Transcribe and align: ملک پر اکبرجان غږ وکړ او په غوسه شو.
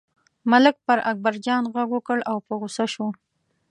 ملک 0.51 0.75
پر 0.85 0.97
اکبرجان 1.11 1.63
غږ 1.73 1.89
وکړ 1.93 2.17
او 2.31 2.37
په 2.45 2.53
غوسه 2.59 2.85
شو. 2.93 3.07